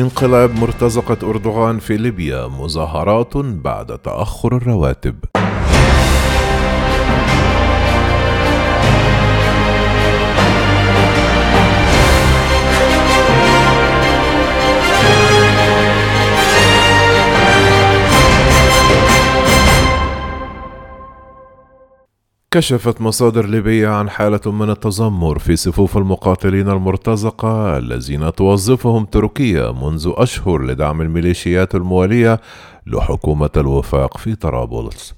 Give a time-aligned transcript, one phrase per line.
[0.00, 5.14] انقلاب مرتزقة أردوغان في ليبيا مظاهرات بعد تأخر الرواتب.
[22.54, 30.12] كشفت مصادر ليبية عن حالة من التذمر في صفوف المقاتلين المرتزقة الذين توظفهم تركيا منذ
[30.16, 32.40] أشهر لدعم الميليشيات الموالية
[32.86, 35.14] لحكومة الوفاق في طرابلس.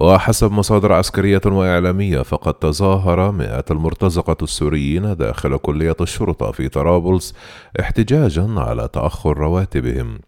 [0.00, 7.34] وحسب مصادر عسكرية وإعلامية فقد تظاهر مئات المرتزقة السوريين داخل كلية الشرطة في طرابلس
[7.80, 10.18] احتجاجا على تأخر رواتبهم.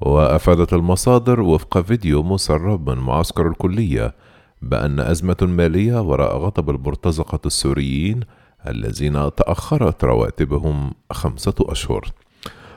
[0.00, 4.14] وأفادت المصادر وفق فيديو مسرب من معسكر الكلية
[4.66, 8.20] بأن أزمة مالية وراء غضب المرتزقة السوريين
[8.68, 12.10] الذين تأخرت رواتبهم خمسة أشهر.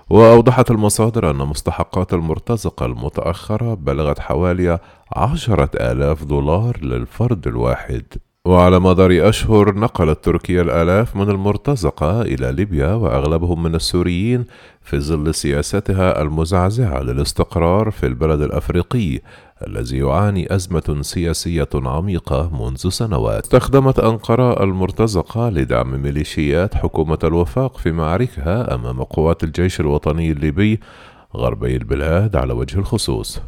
[0.09, 4.79] وأوضحت المصادر أن مستحقات المرتزقة المتأخرة بلغت حوالي
[5.15, 8.04] عشرة آلاف دولار للفرد الواحد.
[8.45, 14.45] وعلى مدار أشهر نقلت تركيا الآلاف من المرتزقة إلى ليبيا وأغلبهم من السوريين
[14.82, 19.20] في ظل سياستها المزعزعة للاستقرار في البلد الأفريقي
[19.68, 23.43] الذي يعاني أزمة سياسية عميقة منذ سنوات.
[23.43, 30.79] استخدمت أنقرة المرتزقة لدعم ميليشيات حكومة الوفاق في معاركها أمام قوات الجيش الوطني الليبي
[31.35, 33.41] غربي البلاد على وجه الخصوص.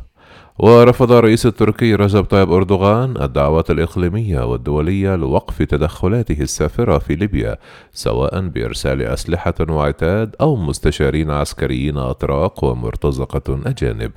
[0.60, 7.58] ورفض الرئيس التركي رجب طيب أردوغان الدعوات الإقليمية والدولية لوقف تدخلاته السافرة في ليبيا
[7.94, 14.12] سواء بإرسال أسلحة وعتاد أو مستشارين عسكريين أتراك ومرتزقة أجانب.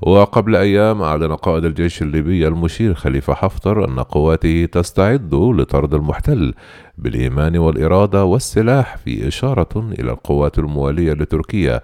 [0.00, 6.54] وقبل أيام أعلن قائد الجيش الليبي المشير خليفة حفتر أن قواته تستعد لطرد المحتل
[6.98, 11.80] بالإيمان والإرادة والسلاح في إشارة إلى القوات الموالية لتركيا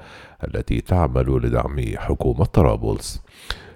[0.48, 3.22] التي تعمل لدعم حكومة طرابلس.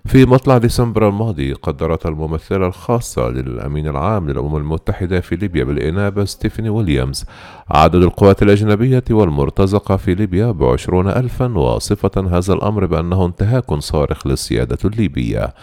[0.06, 6.68] في مطلع ديسمبر الماضي قدرت الممثلة الخاصة للأمين العام للأمم المتحدة في ليبيا بالإنابة ستيفاني
[6.68, 7.24] ويليامز.
[7.70, 14.78] عدد القوات الأجنبية والمرتزقة في ليبيا بعشرون ألفا وصفة هذا الأمر بأنه انتهاك صارخ للسيادة
[14.84, 15.54] الليبية.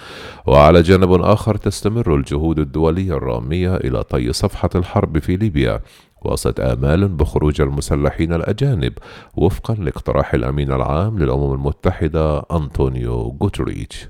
[0.47, 5.79] وعلى جانب آخر تستمر الجهود الدولية الرامية إلى طي صفحة الحرب في ليبيا.
[6.25, 8.93] وسط آمال بخروج المسلحين الأجانب
[9.37, 14.09] وفقا لاقتراح الأمين العام للأمم المتحدة أنطونيو غوتريتش.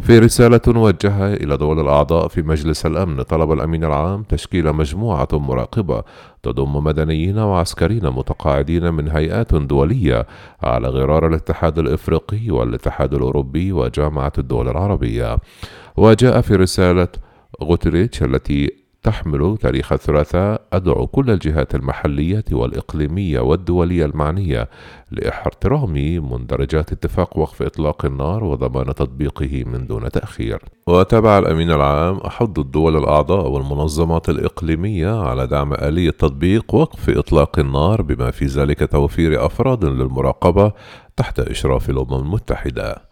[0.00, 6.02] في رسالة موجهة إلى دول الأعضاء في مجلس الأمن طلب الأمين العام تشكيل مجموعة مراقبة
[6.42, 10.26] تضم مدنيين وعسكريين متقاعدين من هيئات دولية
[10.62, 15.38] على غرار الاتحاد الإفريقي والاتحاد الأوروبي وجامعة الدول العربية.
[15.96, 17.08] وجاء في رسالة
[17.62, 24.68] غوتريتش التي تحمل تاريخ الثلاثاء أدعو كل الجهات المحلية والإقليمية والدولية المعنية
[25.10, 25.92] لإحترام
[26.32, 30.62] مندرجات اتفاق وقف إطلاق النار وضمان تطبيقه من دون تأخير.
[30.86, 38.02] وتابع الأمين العام أحض الدول الأعضاء والمنظمات الإقليمية على دعم آلية تطبيق وقف إطلاق النار
[38.02, 40.72] بما في ذلك توفير أفراد للمراقبة
[41.16, 43.09] تحت إشراف الأمم المتحدة.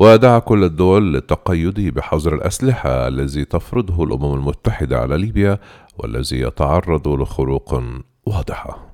[0.00, 5.58] ودعا كل الدول للتقيد بحظر الأسلحة الذي تفرضه الأمم المتحدة على ليبيا
[5.98, 7.82] والذي يتعرض لخروق
[8.26, 8.87] واضحة.